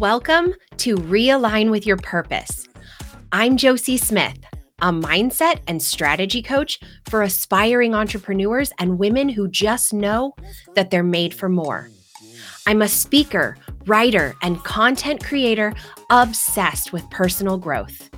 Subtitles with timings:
[0.00, 2.66] Welcome to Realign with Your Purpose.
[3.32, 4.38] I'm Josie Smith,
[4.80, 6.80] a mindset and strategy coach
[7.10, 10.32] for aspiring entrepreneurs and women who just know
[10.74, 11.90] that they're made for more.
[12.66, 15.74] I'm a speaker, writer, and content creator
[16.08, 18.08] obsessed with personal growth.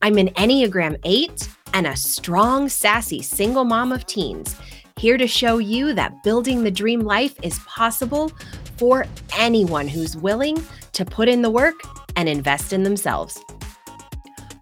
[0.00, 4.56] I'm an Enneagram 8 and a strong, sassy single mom of teens,
[4.96, 8.32] here to show you that building the dream life is possible
[8.78, 9.04] for
[9.36, 10.56] anyone who's willing
[10.92, 11.80] to put in the work
[12.16, 13.42] and invest in themselves.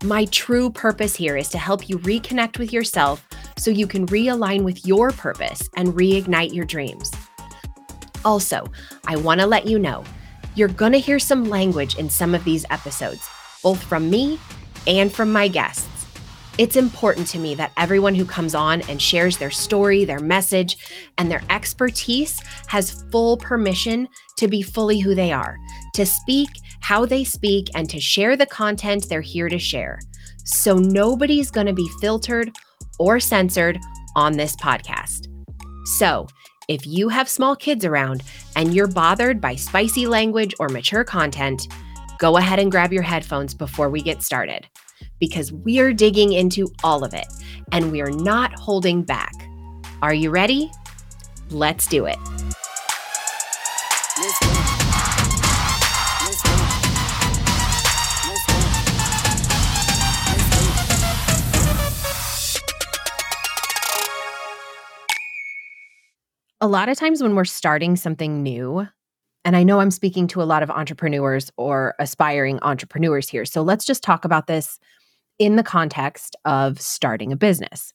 [0.02, 3.26] My true purpose here is to help you reconnect with yourself
[3.58, 7.10] so you can realign with your purpose and reignite your dreams.
[8.24, 8.66] Also,
[9.06, 10.04] I want to let you know
[10.54, 13.28] you're going to hear some language in some of these episodes,
[13.62, 14.38] both from me
[14.86, 15.86] and from my guests.
[16.58, 20.76] It's important to me that everyone who comes on and shares their story, their message,
[21.16, 24.08] and their expertise has full permission
[24.40, 25.56] to be fully who they are,
[25.94, 26.48] to speak
[26.80, 30.00] how they speak, and to share the content they're here to share.
[30.44, 32.50] So nobody's going to be filtered
[32.98, 33.78] or censored
[34.16, 35.28] on this podcast.
[35.84, 36.26] So,
[36.68, 38.22] if you have small kids around
[38.54, 41.66] and you're bothered by spicy language or mature content,
[42.18, 44.68] go ahead and grab your headphones before we get started
[45.18, 47.26] because we're digging into all of it
[47.72, 49.32] and we are not holding back.
[50.02, 50.70] Are you ready?
[51.50, 52.18] Let's do it.
[66.62, 68.86] A lot of times when we're starting something new,
[69.46, 73.46] and I know I'm speaking to a lot of entrepreneurs or aspiring entrepreneurs here.
[73.46, 74.78] So let's just talk about this
[75.38, 77.94] in the context of starting a business.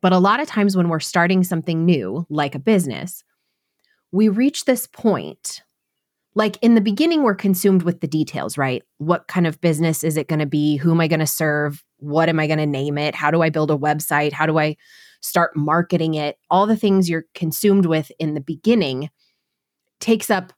[0.00, 3.24] But a lot of times when we're starting something new, like a business,
[4.12, 5.62] we reach this point.
[6.36, 8.84] Like in the beginning, we're consumed with the details, right?
[8.98, 10.76] What kind of business is it going to be?
[10.76, 11.84] Who am I going to serve?
[11.96, 13.16] What am I going to name it?
[13.16, 14.32] How do I build a website?
[14.32, 14.76] How do I
[15.20, 16.38] start marketing it?
[16.50, 19.10] All the things you're consumed with in the beginning
[20.00, 20.52] takes up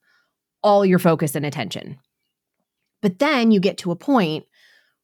[0.62, 1.99] all your focus and attention.
[3.00, 4.47] But then you get to a point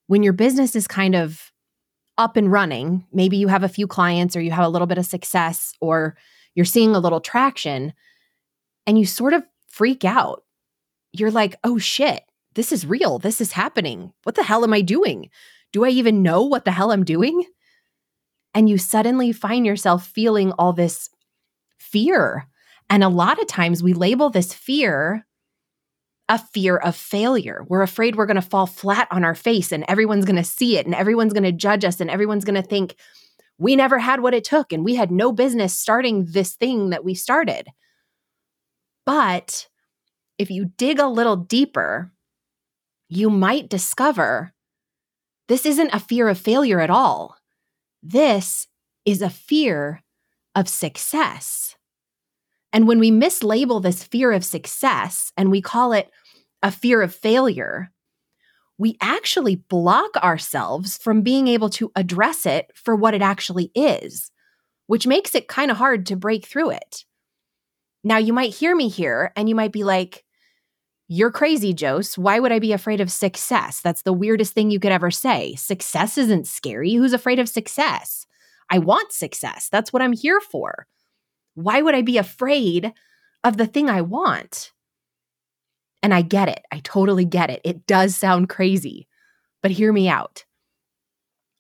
[0.06, 1.52] when your business is kind of
[2.16, 4.98] up and running, maybe you have a few clients or you have a little bit
[4.98, 6.16] of success or
[6.54, 7.92] you're seeing a little traction
[8.86, 10.42] and you sort of freak out.
[11.12, 12.22] You're like, oh shit,
[12.54, 13.18] this is real.
[13.18, 14.12] This is happening.
[14.24, 15.30] What the hell am I doing?
[15.72, 17.44] Do I even know what the hell I'm doing?
[18.54, 21.10] And you suddenly find yourself feeling all this
[21.78, 22.46] fear.
[22.90, 25.26] And a lot of times we label this fear
[26.28, 27.64] a fear of failure.
[27.68, 30.76] We're afraid we're going to fall flat on our face and everyone's going to see
[30.76, 32.96] it and everyone's going to judge us and everyone's going to think
[33.56, 37.04] we never had what it took and we had no business starting this thing that
[37.04, 37.68] we started.
[39.06, 39.68] But
[40.36, 42.12] if you dig a little deeper,
[43.08, 44.52] you might discover
[45.48, 47.37] this isn't a fear of failure at all.
[48.02, 48.66] This
[49.04, 50.02] is a fear
[50.54, 51.76] of success.
[52.72, 56.10] And when we mislabel this fear of success and we call it
[56.62, 57.90] a fear of failure,
[58.76, 64.30] we actually block ourselves from being able to address it for what it actually is,
[64.86, 67.04] which makes it kind of hard to break through it.
[68.04, 70.24] Now, you might hear me here and you might be like,
[71.10, 72.20] You're crazy, Josie.
[72.20, 73.80] Why would I be afraid of success?
[73.80, 75.54] That's the weirdest thing you could ever say.
[75.54, 76.92] Success isn't scary.
[76.94, 78.26] Who's afraid of success?
[78.68, 79.70] I want success.
[79.72, 80.86] That's what I'm here for.
[81.54, 82.92] Why would I be afraid
[83.42, 84.72] of the thing I want?
[86.02, 86.64] And I get it.
[86.70, 87.62] I totally get it.
[87.64, 89.08] It does sound crazy,
[89.62, 90.44] but hear me out.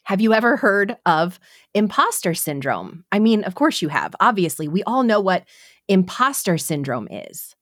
[0.04, 1.40] Have you ever heard of
[1.74, 3.04] imposter syndrome?
[3.12, 4.14] I mean, of course you have.
[4.20, 5.44] Obviously, we all know what
[5.88, 7.54] imposter syndrome is.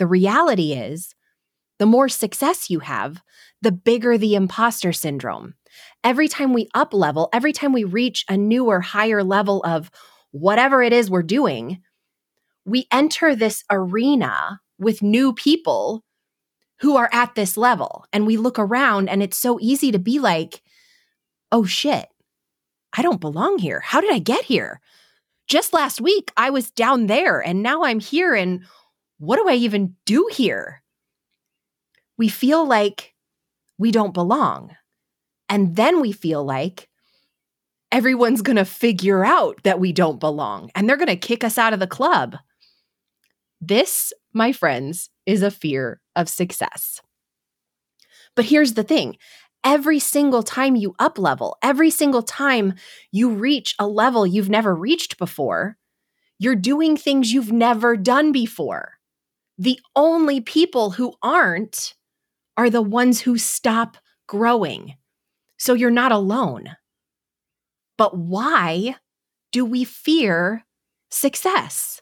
[0.00, 1.14] The reality is,
[1.78, 3.20] the more success you have,
[3.60, 5.52] the bigger the imposter syndrome.
[6.02, 9.90] Every time we up level, every time we reach a newer, higher level of
[10.30, 11.82] whatever it is we're doing,
[12.64, 16.02] we enter this arena with new people
[16.78, 18.06] who are at this level.
[18.10, 20.62] And we look around and it's so easy to be like,
[21.52, 22.08] oh shit,
[22.96, 23.80] I don't belong here.
[23.80, 24.80] How did I get here?
[25.46, 28.34] Just last week, I was down there and now I'm here.
[28.34, 28.64] And
[29.20, 30.82] what do I even do here?
[32.16, 33.14] We feel like
[33.78, 34.74] we don't belong.
[35.48, 36.88] And then we feel like
[37.92, 41.58] everyone's going to figure out that we don't belong and they're going to kick us
[41.58, 42.36] out of the club.
[43.60, 47.02] This, my friends, is a fear of success.
[48.34, 49.18] But here's the thing
[49.62, 52.72] every single time you up level, every single time
[53.12, 55.76] you reach a level you've never reached before,
[56.38, 58.99] you're doing things you've never done before.
[59.60, 61.92] The only people who aren't
[62.56, 64.94] are the ones who stop growing.
[65.58, 66.76] So you're not alone.
[67.98, 68.96] But why
[69.52, 70.64] do we fear
[71.10, 72.00] success?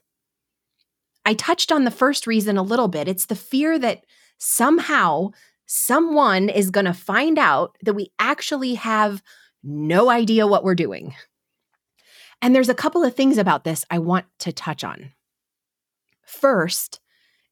[1.27, 3.09] I touched on the first reason a little bit.
[3.09, 4.05] It's the fear that
[4.39, 5.31] somehow
[5.67, 9.21] someone is going to find out that we actually have
[9.65, 11.13] no idea what we're doing.
[12.41, 15.11] And there's a couple of things about this I want to touch on.
[16.25, 17.01] First,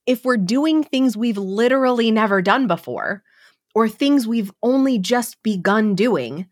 [0.06, 3.22] if we're doing things we've literally never done before,
[3.74, 6.46] or things we've only just begun doing,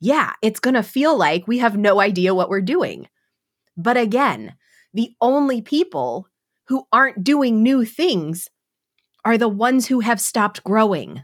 [0.00, 3.08] yeah, it's going to feel like we have no idea what we're doing.
[3.76, 4.54] But again,
[4.94, 6.28] the only people
[6.68, 8.48] who aren't doing new things
[9.24, 11.22] are the ones who have stopped growing.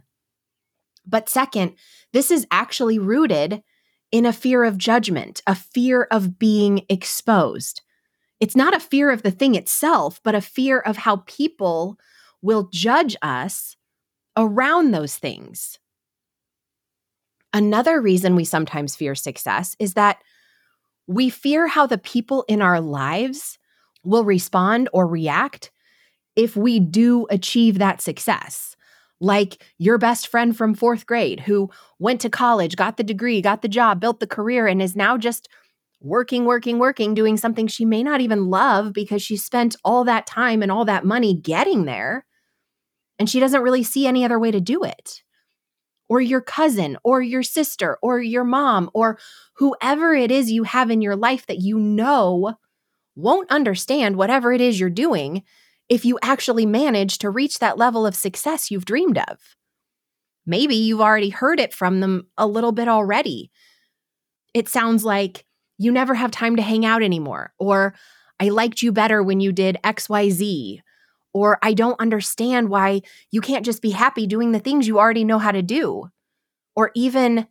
[1.07, 1.75] But second,
[2.13, 3.63] this is actually rooted
[4.11, 7.83] in a fear of judgment, a fear of being exposed.
[8.45, 11.99] It's not a fear of the thing itself, but a fear of how people
[12.43, 13.75] will judge us
[14.37, 15.79] around those things.
[17.55, 20.19] Another reason we sometimes fear success is that
[21.07, 23.59] we fear how the people in our lives
[24.05, 25.71] will respond or react
[26.37, 28.77] if we do achieve that success.
[29.23, 33.63] Like your best friend from fourth grade who went to college, got the degree, got
[33.63, 35.49] the job, built the career, and is now just
[36.05, 40.27] working, working, working, doing something she may not even love because she spent all that
[40.27, 42.27] time and all that money getting there.
[43.19, 45.23] And she doesn't really see any other way to do it.
[46.09, 49.19] Or your cousin, or your sister, or your mom, or
[49.57, 52.55] whoever it is you have in your life that you know
[53.17, 55.43] won't understand whatever it is you're doing
[55.89, 59.57] if you actually manage to reach that level of success you've dreamed of.
[60.45, 63.51] Maybe you've already heard it from them a little bit already.
[64.53, 65.47] It sounds like
[65.79, 67.95] you never have time to hang out anymore, or
[68.41, 70.81] I liked you better when you did XYZ,
[71.33, 75.25] or I don't understand why you can't just be happy doing the things you already
[75.25, 76.11] know how to do,
[76.77, 77.47] or even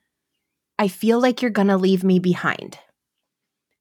[0.80, 2.80] I feel like you're gonna leave me behind.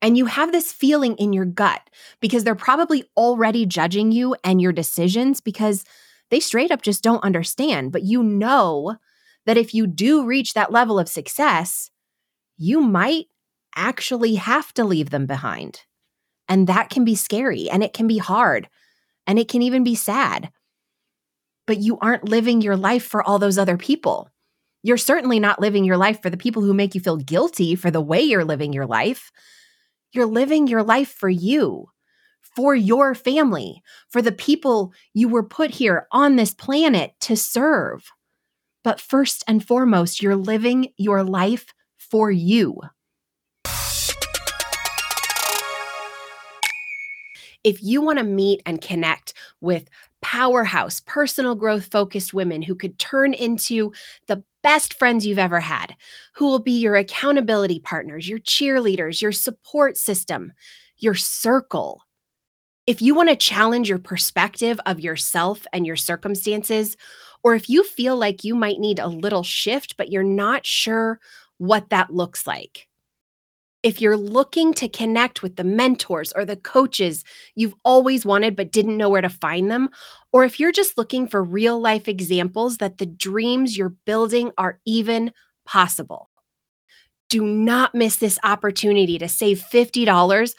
[0.01, 1.81] And you have this feeling in your gut
[2.21, 5.85] because they're probably already judging you and your decisions because
[6.31, 7.93] they straight up just don't understand.
[7.93, 8.97] But you know
[9.47, 11.91] that if you do reach that level of success,
[12.59, 13.27] you might
[13.75, 15.83] actually have to leave them behind.
[16.49, 18.69] And that can be scary and it can be hard
[19.27, 20.51] and it can even be sad.
[21.67, 24.29] But you aren't living your life for all those other people.
[24.83, 27.91] You're certainly not living your life for the people who make you feel guilty for
[27.91, 29.31] the way you're living your life.
[30.13, 31.87] You're living your life for you,
[32.57, 38.11] for your family, for the people you were put here on this planet to serve.
[38.85, 41.67] But first and foremost, you're living your life
[41.97, 42.81] for you.
[47.65, 49.89] If you want to meet and connect with
[50.21, 53.93] powerhouse, personal growth focused women who could turn into
[54.27, 55.95] the best friends you've ever had,
[56.35, 60.53] who will be your accountability partners, your cheerleaders, your support system,
[60.99, 62.03] your circle.
[62.87, 66.97] If you want to challenge your perspective of yourself and your circumstances,
[67.45, 71.21] or if you feel like you might need a little shift, but you're not sure
[71.59, 72.89] what that looks like,
[73.83, 77.25] if you're looking to connect with the mentors or the coaches
[77.55, 79.89] you've always wanted but didn't know where to find them,
[80.33, 84.79] or if you're just looking for real life examples that the dreams you're building are
[84.87, 85.33] even
[85.65, 86.31] possible,
[87.29, 90.55] do not miss this opportunity to save $50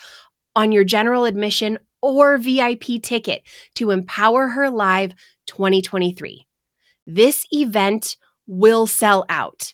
[0.55, 3.43] on your general admission or VIP ticket
[3.75, 5.13] to Empower Her Live
[5.47, 6.45] 2023.
[7.07, 9.73] This event will sell out.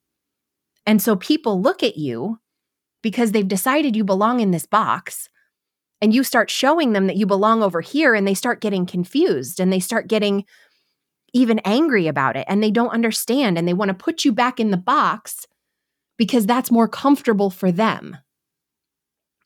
[0.87, 2.41] And so people look at you
[3.03, 5.29] because they've decided you belong in this box
[6.01, 9.61] and you start showing them that you belong over here and they start getting confused
[9.61, 10.45] and they start getting
[11.35, 14.59] even angry about it and they don't understand and they want to put you back
[14.59, 15.47] in the box
[16.17, 18.17] because that's more comfortable for them.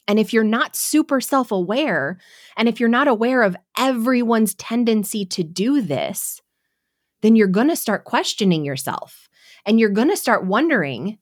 [0.08, 2.18] And if you're not super self aware,
[2.56, 6.40] and if you're not aware of everyone's tendency to do this,
[7.22, 9.28] then you're going to start questioning yourself
[9.64, 11.18] and you're going to start wondering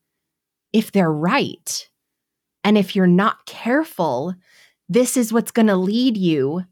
[0.73, 1.89] if they're right.
[2.65, 4.35] And if you're not careful,
[4.89, 6.65] this is what's going to lead you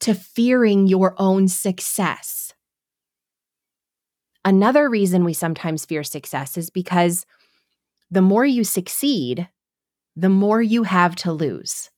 [0.00, 2.54] to fearing your own success.
[4.44, 7.26] Another reason we sometimes fear success is because
[8.10, 9.48] the more you succeed,
[10.18, 11.90] the more you have to lose.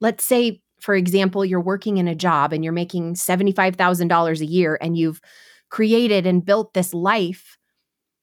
[0.00, 4.78] Let's say, for example, you're working in a job and you're making $75,000 a year
[4.80, 5.20] and you've
[5.70, 7.58] created and built this life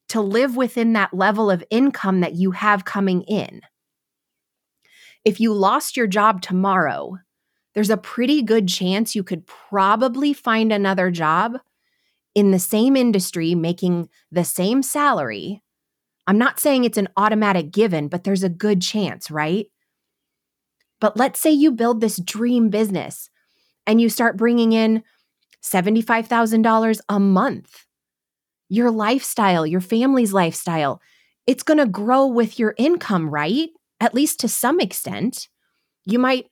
[0.09, 3.61] to live within that level of income that you have coming in
[5.25, 7.17] if you lost your job tomorrow,
[7.73, 11.57] there's a pretty good chance you could probably find another job
[12.35, 15.61] in the same industry making the same salary.
[16.29, 19.65] I'm not saying it's an automatic given, but there's a good chance, right?
[21.01, 23.29] But let's say you build this dream business
[23.87, 25.03] and you start bringing in
[25.63, 27.85] $75,000 a month.
[28.69, 31.01] Your lifestyle, your family's lifestyle,
[31.47, 33.69] it's going to grow with your income, right?
[33.99, 35.47] at least to some extent.
[36.05, 36.45] You might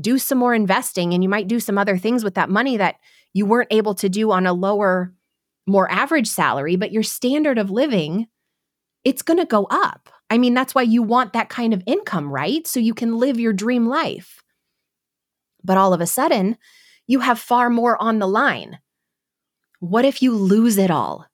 [0.00, 2.96] do some more investing and you might do some other things with that money that
[3.32, 5.14] you weren't able to do on a lower,
[5.66, 8.26] more average salary, but your standard of living,
[9.08, 10.10] it's going to go up.
[10.28, 12.66] I mean, that's why you want that kind of income, right?
[12.66, 14.42] So you can live your dream life.
[15.64, 16.58] But all of a sudden,
[17.06, 18.80] you have far more on the line.
[19.80, 21.24] What if you lose it all?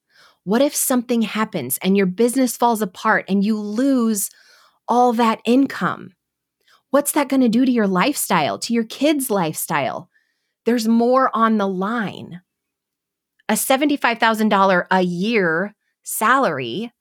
[0.45, 4.31] What if something happens and your business falls apart and you lose
[4.87, 6.13] all that income?
[6.91, 10.09] What's that going to do to your lifestyle, to your kids' lifestyle?
[10.65, 12.41] There's more on the line.
[13.49, 16.93] A $75,000 a year salary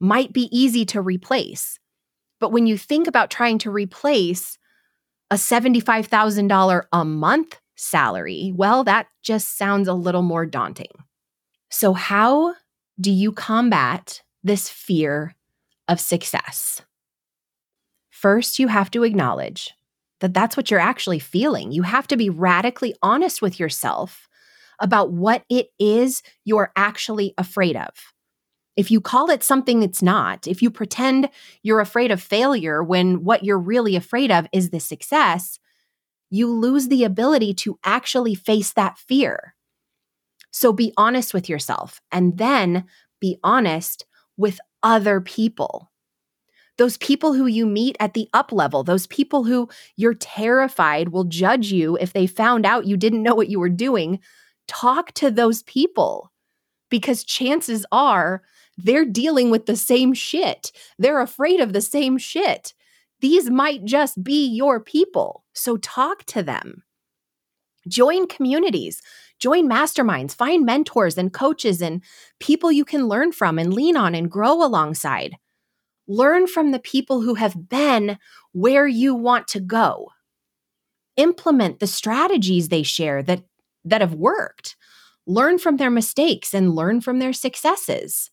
[0.00, 1.78] might be easy to replace.
[2.40, 4.58] But when you think about trying to replace
[5.30, 10.92] a $75,000 a month salary, well, that just sounds a little more daunting.
[11.70, 12.54] So, how
[13.00, 15.34] do you combat this fear
[15.88, 16.82] of success?
[18.10, 19.72] First, you have to acknowledge
[20.20, 21.72] that that's what you're actually feeling.
[21.72, 24.28] You have to be radically honest with yourself
[24.80, 27.90] about what it is you're actually afraid of.
[28.76, 31.30] If you call it something it's not, if you pretend
[31.62, 35.58] you're afraid of failure when what you're really afraid of is the success,
[36.30, 39.54] you lose the ability to actually face that fear.
[40.50, 42.84] So be honest with yourself and then
[43.20, 44.04] be honest
[44.36, 45.90] with other people
[46.78, 51.24] those people who you meet at the up level, those people who you're terrified will
[51.24, 54.20] judge you if they found out you didn't know what you were doing,
[54.68, 56.32] talk to those people
[56.90, 58.42] because chances are
[58.76, 60.72] they're dealing with the same shit.
[60.98, 62.74] They're afraid of the same shit.
[63.20, 65.44] These might just be your people.
[65.54, 66.82] So talk to them.
[67.88, 69.00] Join communities,
[69.38, 72.02] join masterminds, find mentors and coaches and
[72.40, 75.36] people you can learn from and lean on and grow alongside.
[76.08, 78.18] Learn from the people who have been
[78.52, 80.10] where you want to go.
[81.16, 83.44] Implement the strategies they share that,
[83.84, 84.76] that have worked.
[85.26, 88.30] Learn from their mistakes and learn from their successes.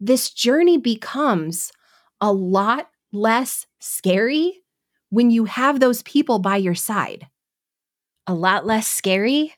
[0.00, 1.72] This journey becomes
[2.20, 4.62] a lot less scary
[5.10, 7.26] when you have those people by your side.
[8.24, 9.54] A lot less scary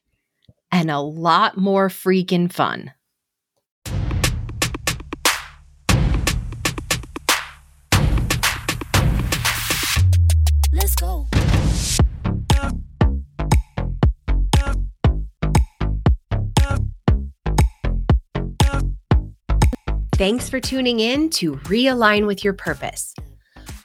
[0.73, 2.93] and a lot more freaking fun.
[20.21, 23.15] Thanks for tuning in to Realign with Your Purpose.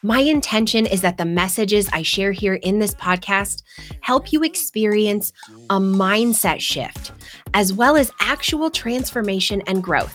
[0.04, 3.64] My intention is that the messages I share here in this podcast
[4.02, 5.32] help you experience
[5.70, 7.14] a mindset shift,
[7.54, 10.14] as well as actual transformation and growth.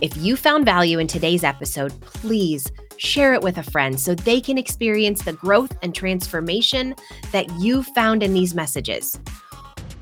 [0.00, 4.40] If you found value in today's episode, please share it with a friend so they
[4.40, 6.94] can experience the growth and transformation
[7.32, 9.20] that you found in these messages.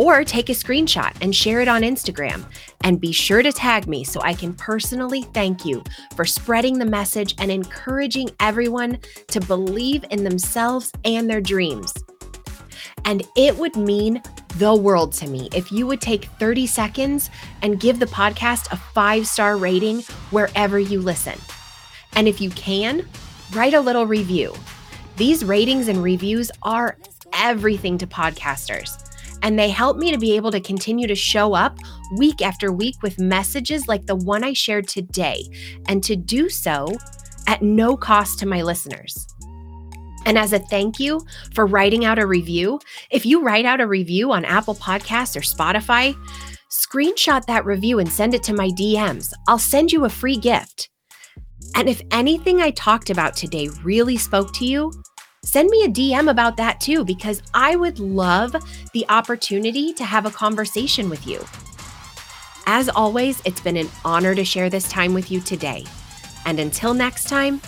[0.03, 2.45] Or take a screenshot and share it on Instagram.
[2.83, 5.85] And be sure to tag me so I can personally thank you
[6.17, 11.95] for spreading the message and encouraging everyone to believe in themselves and their dreams.
[13.05, 14.21] And it would mean
[14.57, 17.31] the world to me if you would take 30 seconds
[17.63, 21.39] and give the podcast a five star rating wherever you listen.
[22.17, 23.09] And if you can,
[23.53, 24.53] write a little review.
[25.17, 26.97] These ratings and reviews are
[27.33, 29.02] everything to podcasters.
[29.43, 31.79] And they help me to be able to continue to show up
[32.17, 35.45] week after week with messages like the one I shared today,
[35.89, 36.89] and to do so
[37.47, 39.27] at no cost to my listeners.
[40.25, 41.21] And as a thank you
[41.55, 42.79] for writing out a review,
[43.11, 46.15] if you write out a review on Apple Podcasts or Spotify,
[46.71, 49.33] screenshot that review and send it to my DMs.
[49.49, 50.89] I'll send you a free gift.
[51.75, 54.93] And if anything I talked about today really spoke to you,
[55.45, 58.55] send me a DM about that too, because I would love
[58.93, 61.45] the opportunity to have a conversation with you.
[62.67, 65.85] As always, it's been an honor to share this time with you today.
[66.45, 67.61] And until next time,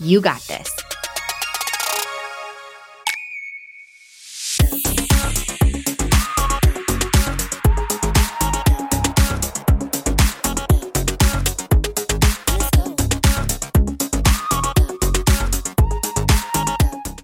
[0.00, 0.83] you got this.